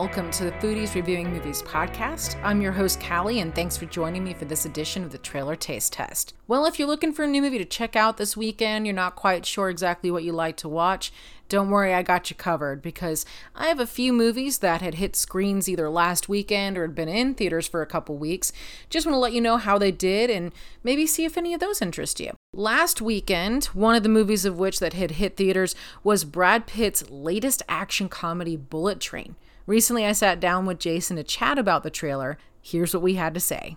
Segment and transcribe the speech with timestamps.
[0.00, 2.42] welcome to the Foodies Reviewing Movies podcast.
[2.42, 5.56] I'm your host, Callie, and thanks for joining me for this edition of the Trailer
[5.56, 6.32] Taste Test.
[6.48, 9.14] Well, if you're looking for a new movie to check out this weekend, you're not
[9.14, 11.12] quite sure exactly what you like to watch,
[11.50, 15.16] don't worry, I got you covered because I have a few movies that had hit
[15.16, 18.52] screens either last weekend or had been in theaters for a couple weeks.
[18.88, 21.60] Just want to let you know how they did and maybe see if any of
[21.60, 22.30] those interest you.
[22.54, 27.10] Last weekend, one of the movies of which that had hit theaters was Brad Pitt's
[27.10, 29.34] latest action comedy Bullet Train.
[29.70, 32.38] Recently, I sat down with Jason to chat about the trailer.
[32.60, 33.76] Here's what we had to say.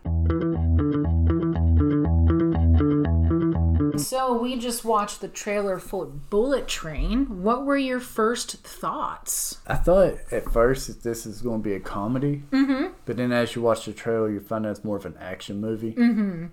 [4.03, 7.43] So we just watched the trailer for Bullet Train.
[7.43, 9.59] What were your first thoughts?
[9.67, 12.93] I thought at first that this is going to be a comedy, mm-hmm.
[13.05, 15.61] but then as you watch the trailer, you find out it's more of an action
[15.61, 15.93] movie.
[15.93, 16.47] Mm-hmm.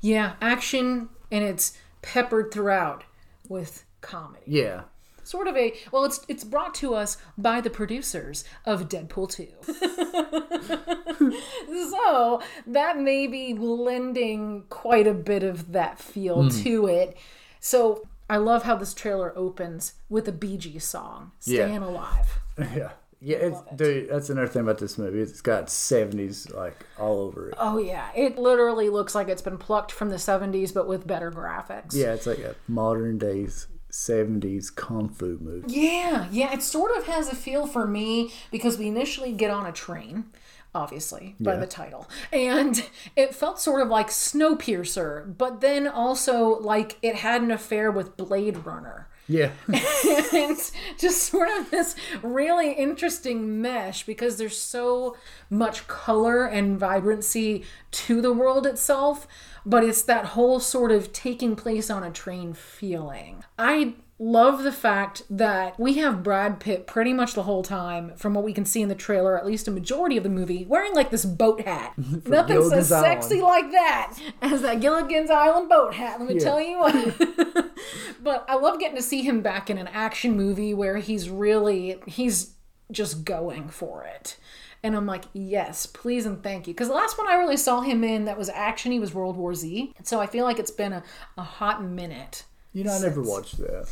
[0.00, 3.04] Yeah, action, and it's peppered throughout
[3.48, 4.42] with comedy.
[4.48, 4.82] Yeah,
[5.30, 9.46] sort of a well it's it's brought to us by the producers of Deadpool 2.
[11.90, 16.62] so, that may be lending quite a bit of that feel mm.
[16.64, 17.16] to it.
[17.60, 21.88] So, I love how this trailer opens with a Bee Gees song, "Staying yeah.
[21.88, 22.40] Alive."
[22.74, 22.90] Yeah.
[23.22, 23.76] Yeah, it's, it.
[23.76, 25.20] dude, that's another thing about this movie.
[25.20, 27.54] It's got 70s like all over it.
[27.58, 31.30] Oh yeah, it literally looks like it's been plucked from the 70s but with better
[31.30, 31.94] graphics.
[31.94, 35.72] Yeah, it's like a modern days 70s kung fu movie.
[35.72, 39.66] Yeah, yeah, it sort of has a feel for me because we initially get on
[39.66, 40.26] a train,
[40.74, 41.60] obviously, by yeah.
[41.60, 42.08] the title.
[42.32, 47.90] And it felt sort of like Snowpiercer, but then also like it had an affair
[47.90, 49.08] with Blade Runner.
[49.30, 49.52] Yeah.
[50.32, 50.58] and
[50.98, 55.16] just sort of this really interesting mesh because there's so
[55.48, 59.28] much color and vibrancy to the world itself
[59.64, 63.44] but it's that whole sort of taking place on a train feeling.
[63.58, 68.34] I love the fact that we have Brad Pitt pretty much the whole time, from
[68.34, 70.94] what we can see in the trailer, at least a majority of the movie, wearing
[70.94, 71.94] like this boat hat.
[72.26, 76.20] Nothing so sexy like that as that Gilligan's Island boat hat.
[76.20, 76.40] Let me yeah.
[76.40, 77.70] tell you what.
[78.22, 81.96] but I love getting to see him back in an action movie where he's really
[82.06, 82.54] he's
[82.92, 84.36] just going for it.
[84.82, 86.72] And I'm like, yes, please and thank you.
[86.74, 89.36] Because the last one I really saw him in that was action, he was World
[89.36, 89.92] War Z.
[89.98, 91.02] And so I feel like it's been a,
[91.36, 92.44] a hot minute.
[92.72, 92.92] You know.
[92.92, 93.88] I never watched that.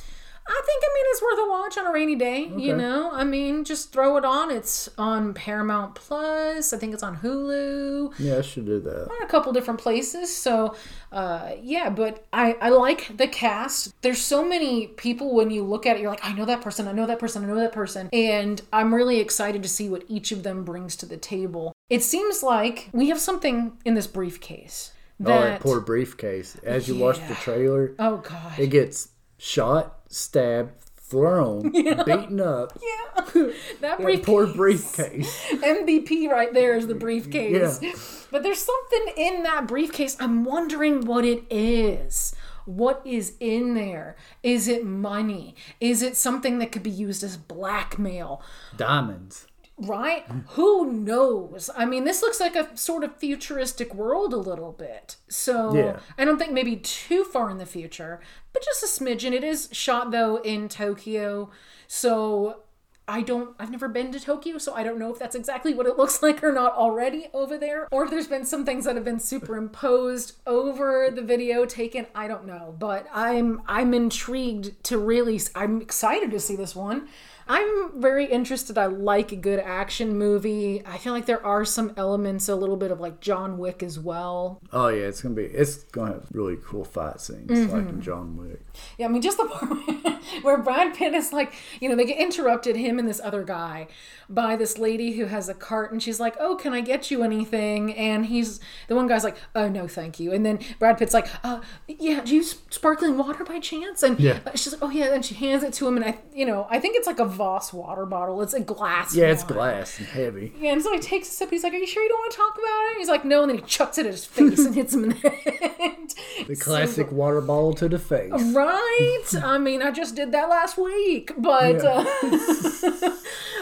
[0.50, 2.50] I think I mean it's worth a watch on a rainy day.
[2.50, 2.62] Okay.
[2.62, 4.50] You know, I mean, just throw it on.
[4.50, 6.72] It's on Paramount Plus.
[6.72, 8.14] I think it's on Hulu.
[8.18, 9.10] Yeah, I should do that.
[9.10, 10.34] On a couple different places.
[10.34, 10.74] So,
[11.12, 13.92] uh, yeah, but I I like the cast.
[14.00, 16.88] There's so many people when you look at it, you're like, I know that person.
[16.88, 17.44] I know that person.
[17.44, 18.08] I know that person.
[18.14, 21.74] And I'm really excited to see what each of them brings to the table.
[21.90, 24.92] It seems like we have something in this briefcase.
[25.20, 26.56] That, oh, poor briefcase.
[26.62, 27.04] As you yeah.
[27.04, 32.02] watch the trailer, oh god, it gets shot, stabbed, thrown, yeah.
[32.02, 32.78] beaten up.
[32.80, 33.24] Yeah.
[33.80, 34.26] That briefcase.
[34.26, 35.44] poor briefcase.
[35.50, 37.78] MVP right there is the briefcase.
[37.80, 37.92] Yeah.
[38.30, 40.16] But there's something in that briefcase.
[40.18, 42.34] I'm wondering what it is.
[42.64, 44.16] What is in there?
[44.42, 45.54] Is it money?
[45.80, 48.42] Is it something that could be used as blackmail?
[48.76, 49.46] Diamonds
[49.80, 50.24] right?
[50.50, 51.70] Who knows?
[51.76, 55.16] I mean, this looks like a sort of futuristic world a little bit.
[55.28, 56.00] So yeah.
[56.16, 58.20] I don't think maybe too far in the future,
[58.52, 59.32] but just a smidgen.
[59.32, 61.50] It is shot though in Tokyo.
[61.86, 62.62] So
[63.08, 65.86] I don't I've never been to Tokyo, so I don't know if that's exactly what
[65.86, 68.96] it looks like or not already over there or if there's been some things that
[68.96, 72.06] have been superimposed over the video taken.
[72.14, 77.08] I don't know, but I'm I'm intrigued to really I'm excited to see this one.
[77.48, 78.76] I'm very interested.
[78.76, 80.82] I like a good action movie.
[80.84, 83.98] I feel like there are some elements, a little bit of like John Wick as
[83.98, 84.60] well.
[84.72, 85.44] Oh yeah, it's gonna be.
[85.44, 87.72] It's gonna have really cool fight scenes mm-hmm.
[87.72, 88.60] like in John Wick.
[88.98, 92.18] Yeah, I mean just the part where Brad Pitt is like, you know, they get
[92.18, 93.88] interrupted him and this other guy
[94.28, 97.22] by this lady who has a cart, and she's like, "Oh, can I get you
[97.22, 101.14] anything?" And he's the one guy's like, "Oh no, thank you." And then Brad Pitt's
[101.14, 104.40] like, "Uh, yeah, do you sparkling water by chance?" And yeah.
[104.54, 106.78] she's like, "Oh yeah," and she hands it to him, and I, you know, I
[106.78, 108.42] think it's like a Voss water bottle.
[108.42, 109.14] It's a glass.
[109.14, 110.52] Yeah, it's glass and heavy.
[110.58, 111.50] Yeah, and so he takes a sip.
[111.50, 113.42] He's like, "Are you sure you don't want to talk about it?" He's like, "No,"
[113.42, 116.14] and then he chucks it at his face and hits him in the head.
[116.48, 118.32] The classic so, water bottle to the face.
[118.32, 119.24] Right.
[119.40, 122.04] I mean, I just did that last week, but yeah.
[122.04, 123.10] uh,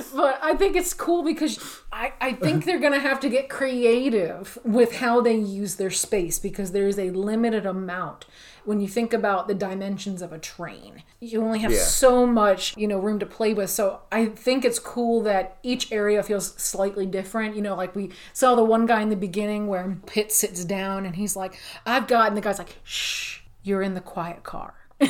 [0.15, 4.59] but I think it's cool because I I think they're gonna have to get creative
[4.65, 8.25] with how they use their space because there is a limited amount
[8.67, 11.03] when you think about the dimensions of a train.
[11.21, 11.83] You only have yeah.
[11.83, 13.71] so much, you know, room to play with.
[13.71, 17.57] So I think it's cool that each area feels slightly different.
[17.57, 21.07] You know, like we saw the one guy in the beginning where Pitt sits down
[21.07, 24.75] and he's like, I've got, and the guy's like, shh, you're in the quiet car.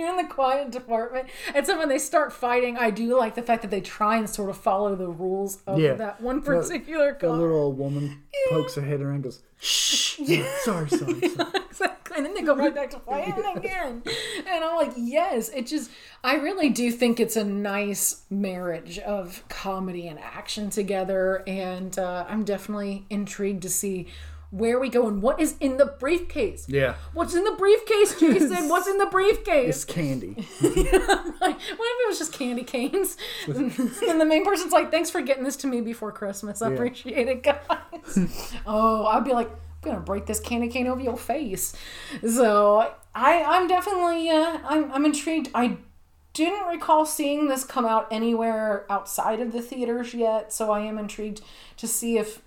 [0.00, 3.34] you you're in the quiet department, and so when they start fighting, I do like
[3.34, 5.94] the fact that they try and sort of follow the rules of Yeah.
[5.94, 7.36] that one particular The car.
[7.36, 10.16] little old woman pokes her head around and goes, shh.
[10.64, 11.12] Sorry, sorry, sorry.
[11.70, 12.16] exactly.
[12.16, 14.02] And then they go right back to fighting again.
[14.46, 15.90] And I'm like, yes, it just,
[16.24, 21.42] I really do think it's a nice marriage of comedy and action together.
[21.46, 24.08] And uh, I'm definitely intrigued to see
[24.50, 26.66] where are we go and what is in the briefcase.
[26.68, 26.94] Yeah.
[27.12, 28.68] What's in the briefcase, Jason?
[28.68, 29.76] What's in the briefcase?
[29.76, 30.34] It's candy.
[30.60, 30.72] Like,
[31.40, 33.16] what if it was just candy canes?
[33.46, 36.62] and the main person's like, thanks for getting this to me before Christmas.
[36.62, 37.60] I appreciate it, guys.
[38.66, 41.74] oh, I'd be like, I'm gonna break this candy cane over your face.
[42.28, 45.50] So I, I'm definitely, uh, I'm, I'm intrigued.
[45.54, 45.76] I
[46.32, 50.98] didn't recall seeing this come out anywhere outside of the theaters yet, so I am
[50.98, 51.40] intrigued
[51.76, 52.42] to see if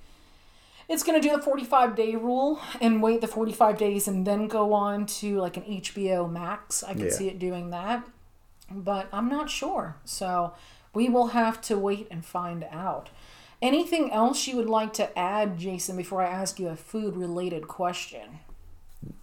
[0.94, 4.48] it's going to do the 45 day rule and wait the 45 days and then
[4.48, 6.84] go on to like an HBO Max.
[6.84, 7.12] I can Yeah.
[7.12, 8.08] see it doing that,
[8.72, 9.98] but I'm not sure.
[10.06, 10.54] So
[10.94, 13.10] we will have to wait and find out.
[13.62, 17.68] Anything else you would like to add, Jason, before I ask you a food related
[17.68, 18.40] question?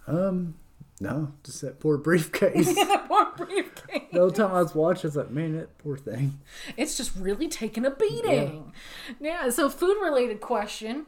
[0.07, 0.55] Um,
[0.99, 2.73] no, just that poor briefcase.
[3.07, 4.03] Poor briefcase.
[4.13, 6.39] the whole time I was watching, I was like, man, that poor thing.
[6.77, 8.71] It's just really taking a beating.
[9.19, 11.07] Yeah, Yeah, so food related question.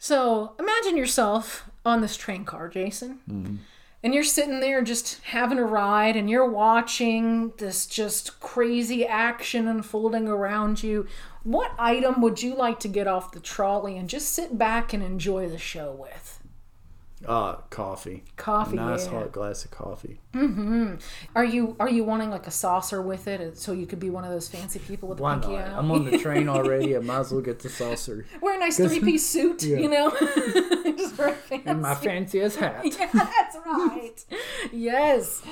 [0.00, 3.20] So imagine yourself on this train car, Jason.
[3.30, 3.56] Mm-hmm.
[4.02, 9.68] And you're sitting there just having a ride and you're watching this just crazy action
[9.68, 11.06] unfolding around you.
[11.42, 15.02] What item would you like to get off the trolley and just sit back and
[15.02, 16.39] enjoy the show with?
[17.28, 18.24] Ah, coffee.
[18.36, 19.12] Coffee, Nice yeah.
[19.12, 20.20] hot glass of coffee.
[21.34, 24.24] Are you are you wanting like a saucer with it so you could be one
[24.24, 25.68] of those fancy people with the Why pinky not?
[25.68, 25.78] out?
[25.78, 26.96] I'm on the train already.
[26.96, 28.24] I might as well get the saucer.
[28.40, 29.78] Wear a nice three piece suit, Yeah.
[29.78, 30.10] you know?
[30.96, 31.68] Just very fancy.
[31.68, 32.84] And my fanciest hat.
[32.84, 34.24] yeah, that's right.
[34.72, 35.42] yes.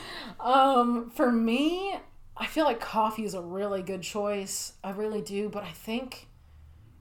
[0.40, 1.96] Um, for me,
[2.36, 4.72] I feel like coffee is a really good choice.
[4.82, 6.28] I really do, but I think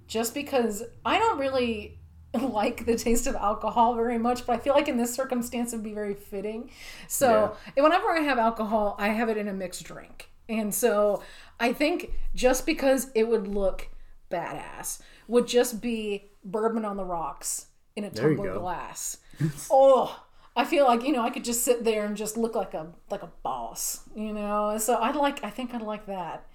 [0.08, 1.97] just because I don't really
[2.42, 5.78] like the taste of alcohol very much, but I feel like in this circumstance it
[5.78, 6.70] would be very fitting.
[7.08, 10.30] So whenever I have alcohol, I have it in a mixed drink.
[10.50, 11.24] And so
[11.60, 13.90] I think just because it would look
[14.32, 19.18] badass would just be bourbon on the rocks in a tumbler glass.
[19.72, 20.24] oh,
[20.56, 22.88] I feel like you know I could just sit there and just look like a
[23.10, 24.78] like a boss, you know.
[24.78, 26.48] So I'd like I think I'd like that.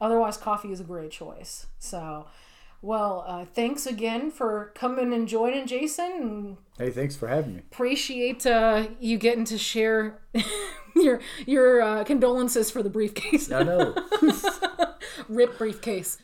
[0.00, 1.66] Otherwise, coffee is a great choice.
[1.78, 2.26] So,
[2.84, 6.58] well, uh, thanks again for coming and joining, Jason.
[6.76, 7.60] Hey, thanks for having me.
[7.60, 10.20] appreciate uh, you getting to share
[10.94, 13.50] your your uh, condolences for the briefcase.
[13.50, 13.94] I know.
[15.28, 16.18] Rip briefcase.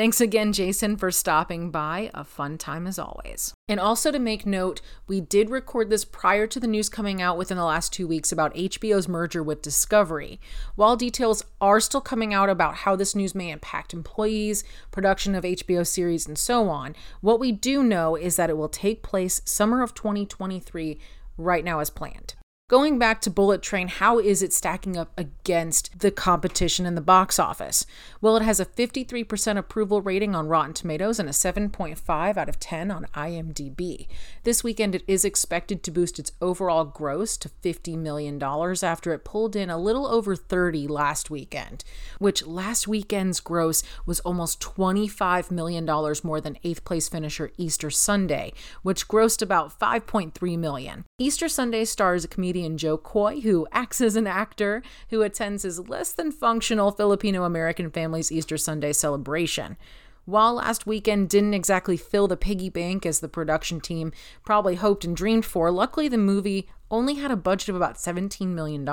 [0.00, 2.10] Thanks again, Jason, for stopping by.
[2.14, 3.52] A fun time as always.
[3.68, 7.36] And also to make note, we did record this prior to the news coming out
[7.36, 10.40] within the last two weeks about HBO's merger with Discovery.
[10.74, 15.44] While details are still coming out about how this news may impact employees, production of
[15.44, 19.42] HBO series, and so on, what we do know is that it will take place
[19.44, 20.98] summer of 2023
[21.36, 22.36] right now as planned.
[22.70, 27.00] Going back to Bullet Train, how is it stacking up against the competition in the
[27.00, 27.84] box office?
[28.20, 32.60] Well, it has a 53% approval rating on Rotten Tomatoes and a 7.5 out of
[32.60, 34.06] 10 on IMDb.
[34.44, 39.24] This weekend, it is expected to boost its overall gross to $50 million after it
[39.24, 41.82] pulled in a little over 30 last weekend,
[42.20, 45.84] which last weekend's gross was almost $25 million
[46.22, 48.52] more than eighth place finisher Easter Sunday,
[48.84, 51.04] which grossed about 5.3 million.
[51.18, 52.24] Easter Sunday stars
[52.60, 57.44] comedian Jo Koy, who acts as an actor who attends his less than functional Filipino
[57.44, 59.78] American family's Easter Sunday celebration.
[60.26, 64.12] While last weekend didn't exactly fill the piggy bank as the production team
[64.44, 68.48] probably hoped and dreamed for, luckily the movie only had a budget of about $17
[68.48, 68.84] million.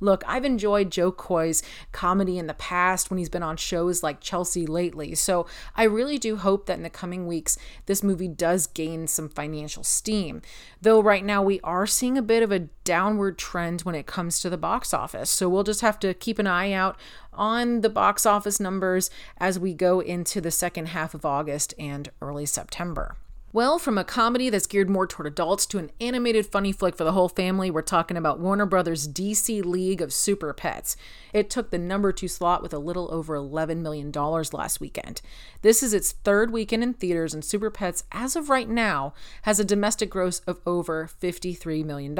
[0.00, 4.20] Look, I've enjoyed Jo Koy's comedy in the past when he's been on shows like
[4.20, 5.46] Chelsea Lately, so
[5.76, 7.56] I really do hope that in the coming weeks
[7.86, 10.42] this movie does gain some financial steam.
[10.80, 14.40] Though right now we are seeing a bit of a downward trend when it comes
[14.40, 16.98] to the box office, so we'll just have to keep an eye out
[17.32, 22.10] on the box office numbers as we go into the second half of August and
[22.20, 23.16] early September.
[23.54, 27.04] Well, from a comedy that's geared more toward adults to an animated funny flick for
[27.04, 30.96] the whole family, we're talking about Warner Brothers' DC League of Super Pets.
[31.32, 35.22] It took the number two slot with a little over $11 million last weekend.
[35.62, 39.60] This is its third weekend in theaters, and Super Pets, as of right now, has
[39.60, 42.18] a domestic gross of over $53 million.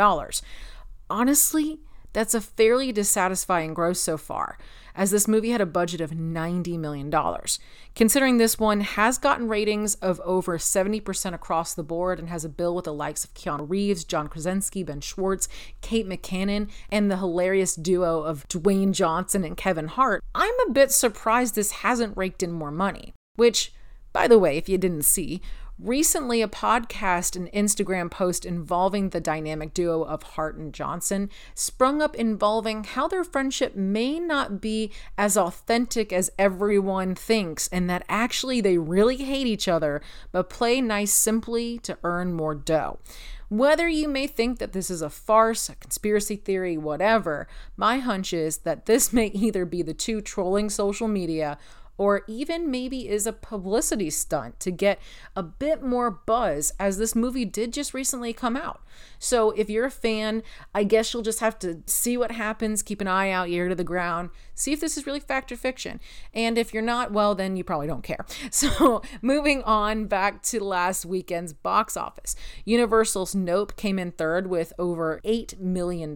[1.10, 1.80] Honestly,
[2.14, 4.56] That's a fairly dissatisfying gross so far,
[4.94, 7.12] as this movie had a budget of $90 million.
[7.96, 12.48] Considering this one has gotten ratings of over 70% across the board and has a
[12.48, 15.48] bill with the likes of Keanu Reeves, John Krasinski, Ben Schwartz,
[15.80, 20.92] Kate McKinnon, and the hilarious duo of Dwayne Johnson and Kevin Hart, I'm a bit
[20.92, 23.12] surprised this hasn't raked in more money.
[23.34, 23.74] Which,
[24.12, 25.42] by the way, if you didn't see,
[25.80, 32.00] Recently, a podcast and Instagram post involving the dynamic duo of Hart and Johnson sprung
[32.00, 38.04] up involving how their friendship may not be as authentic as everyone thinks, and that
[38.08, 40.00] actually they really hate each other
[40.30, 43.00] but play nice simply to earn more dough.
[43.48, 48.32] Whether you may think that this is a farce, a conspiracy theory, whatever, my hunch
[48.32, 51.58] is that this may either be the two trolling social media
[51.96, 55.00] or even maybe is a publicity stunt to get
[55.36, 58.82] a bit more buzz as this movie did just recently come out.
[59.18, 60.42] So if you're a fan,
[60.74, 63.74] I guess you'll just have to see what happens, keep an eye out, ear to
[63.74, 66.00] the ground, see if this is really fact or fiction.
[66.32, 68.24] And if you're not, well, then you probably don't care.
[68.50, 72.36] So moving on back to last weekend's box office.
[72.64, 76.14] Universal's Nope came in third with over $8 million.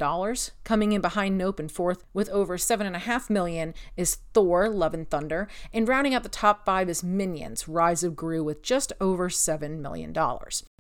[0.65, 5.49] Coming in behind Nope in fourth with over 7.5 million is Thor, Love and Thunder.
[5.73, 9.81] And rounding out the top five is Minions, Rise of Gru with just over $7
[9.81, 10.13] million.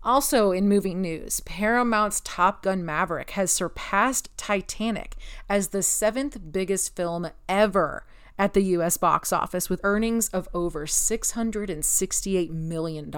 [0.08, 5.16] Also, in movie news, Paramount's Top Gun Maverick has surpassed Titanic
[5.50, 8.06] as the seventh biggest film ever
[8.38, 13.14] at the US box office with earnings of over $668 million.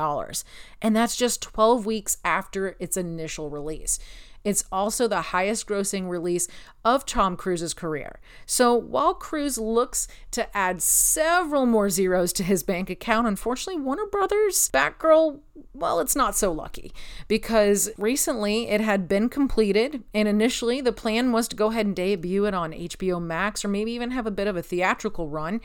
[0.82, 4.00] And that's just 12 weeks after its initial release.
[4.44, 6.48] It's also the highest grossing release
[6.84, 8.20] of Tom Cruise's career.
[8.46, 14.06] So while Cruise looks to add several more zeros to his bank account, unfortunately, Warner
[14.06, 15.40] Brothers Batgirl,
[15.74, 16.92] well, it's not so lucky
[17.28, 21.96] because recently it had been completed, and initially the plan was to go ahead and
[21.96, 25.60] debut it on HBO Max or maybe even have a bit of a theatrical run.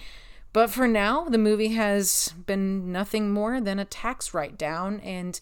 [0.54, 5.38] But for now, the movie has been nothing more than a tax write down and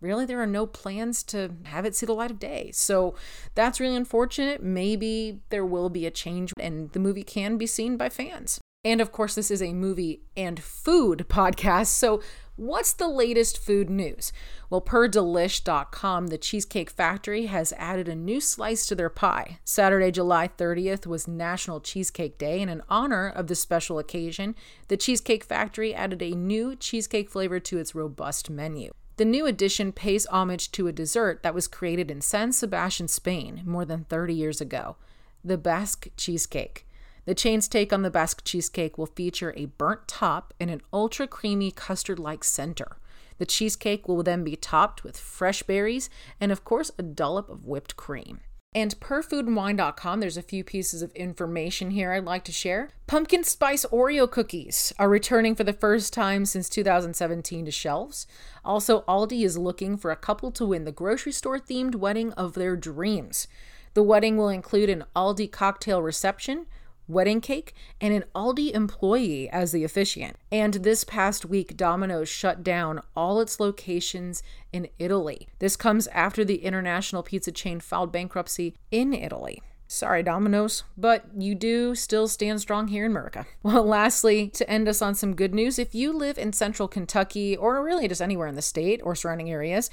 [0.00, 2.70] really there are no plans to have it see the light of day.
[2.72, 3.14] So
[3.54, 4.62] that's really unfortunate.
[4.62, 8.60] Maybe there will be a change and the movie can be seen by fans.
[8.84, 11.88] And of course, this is a movie and food podcast.
[11.88, 12.22] So,
[12.56, 14.32] what's the latest food news?
[14.70, 19.58] Well, per delish.com, the Cheesecake Factory has added a new slice to their pie.
[19.64, 24.54] Saturday, July 30th was National Cheesecake Day, and in honor of this special occasion,
[24.88, 28.92] the Cheesecake Factory added a new cheesecake flavor to its robust menu.
[29.18, 33.62] The new edition pays homage to a dessert that was created in San Sebastian, Spain,
[33.66, 34.96] more than 30 years ago
[35.42, 36.86] the Basque cheesecake.
[37.24, 41.26] The chain's take on the Basque cheesecake will feature a burnt top and an ultra
[41.26, 42.98] creamy custard like center.
[43.38, 46.08] The cheesecake will then be topped with fresh berries
[46.40, 48.38] and, of course, a dollop of whipped cream.
[48.74, 52.90] And per foodandwine.com, there's a few pieces of information here I'd like to share.
[53.06, 58.26] Pumpkin spice Oreo cookies are returning for the first time since 2017 to shelves.
[58.64, 62.52] Also, Aldi is looking for a couple to win the grocery store themed wedding of
[62.52, 63.48] their dreams.
[63.94, 66.66] The wedding will include an Aldi cocktail reception,
[67.08, 70.36] wedding cake, and an Aldi employee as the officiant.
[70.52, 75.48] And this past week, Domino's shut down all its locations in Italy.
[75.58, 79.62] This comes after the international pizza chain filed bankruptcy in Italy.
[79.90, 83.46] Sorry, Domino's, but you do still stand strong here in America.
[83.62, 87.56] Well, lastly, to end us on some good news, if you live in central Kentucky
[87.56, 89.90] or really just anywhere in the state or surrounding areas,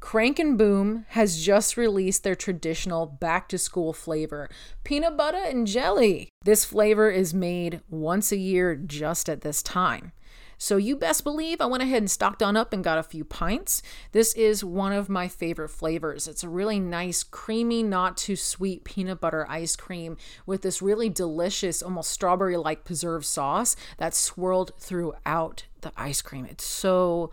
[0.00, 4.48] Crank and Boom has just released their traditional back to school flavor
[4.84, 6.30] peanut butter and jelly.
[6.44, 10.12] This flavor is made once a year just at this time.
[10.58, 13.24] So, you best believe I went ahead and stocked on up and got a few
[13.24, 13.82] pints.
[14.12, 16.26] This is one of my favorite flavors.
[16.26, 21.10] It's a really nice, creamy, not too sweet peanut butter ice cream with this really
[21.10, 26.46] delicious, almost strawberry like preserved sauce that's swirled throughout the ice cream.
[26.46, 27.32] It's so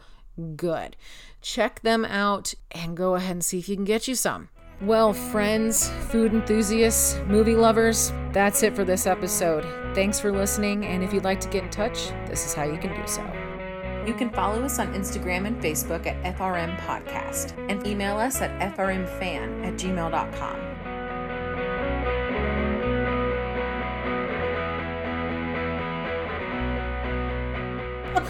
[0.55, 0.95] good.
[1.41, 4.49] Check them out and go ahead and see if you can get you some.
[4.81, 9.63] Well, friends, food enthusiasts, movie lovers, that's it for this episode.
[9.95, 12.77] Thanks for listening, and if you'd like to get in touch, this is how you
[12.77, 13.21] can do so.
[14.05, 18.75] You can follow us on Instagram and Facebook at FRM Podcast and email us at
[18.75, 20.72] frmfan at gmail.com.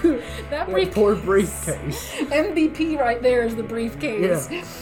[0.49, 2.11] that brief- poor briefcase.
[2.13, 4.49] MVP right there is the briefcase.
[4.51, 4.63] Yeah.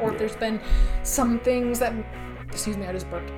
[0.00, 0.60] Or if there's been
[1.04, 1.94] some things that,
[2.50, 3.30] excuse me, I just burped.